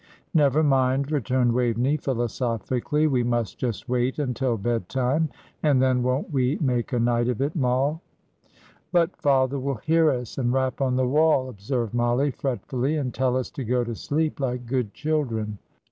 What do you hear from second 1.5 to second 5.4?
Waveney, philosophically. "We must just wait until bed time;